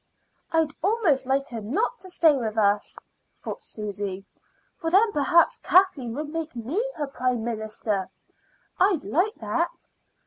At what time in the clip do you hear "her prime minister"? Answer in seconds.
6.95-8.09